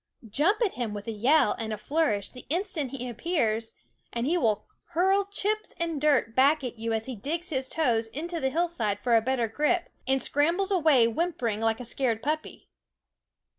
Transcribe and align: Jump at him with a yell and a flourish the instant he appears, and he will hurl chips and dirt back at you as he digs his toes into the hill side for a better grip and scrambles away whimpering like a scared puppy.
Jump 0.27 0.63
at 0.65 0.71
him 0.71 0.95
with 0.95 1.05
a 1.07 1.11
yell 1.11 1.53
and 1.59 1.71
a 1.71 1.77
flourish 1.77 2.31
the 2.31 2.47
instant 2.49 2.89
he 2.89 3.07
appears, 3.07 3.75
and 4.11 4.25
he 4.25 4.35
will 4.35 4.65
hurl 4.93 5.25
chips 5.25 5.75
and 5.77 6.01
dirt 6.01 6.35
back 6.35 6.63
at 6.63 6.79
you 6.79 6.91
as 6.91 7.05
he 7.05 7.15
digs 7.15 7.49
his 7.49 7.69
toes 7.69 8.07
into 8.07 8.39
the 8.39 8.49
hill 8.49 8.67
side 8.67 8.99
for 9.03 9.15
a 9.15 9.21
better 9.21 9.47
grip 9.47 9.89
and 10.07 10.19
scrambles 10.19 10.71
away 10.71 11.05
whimpering 11.07 11.59
like 11.59 11.79
a 11.79 11.85
scared 11.85 12.23
puppy. 12.23 12.67